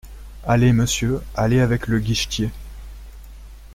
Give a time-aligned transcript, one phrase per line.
[0.47, 2.49] Allez, monsieur, allez avec le guichetier.